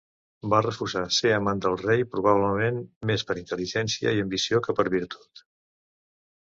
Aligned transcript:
Va 0.51 0.61
Refusar 0.65 1.03
ser 1.17 1.33
amant 1.35 1.61
del 1.67 1.77
rei, 1.83 2.01
probablement 2.15 2.81
més 3.11 3.27
per 3.29 3.39
intel·ligència 3.43 4.19
i 4.19 4.27
ambició 4.27 4.67
que 4.69 4.81
per 4.81 4.91
virtut. 5.01 5.49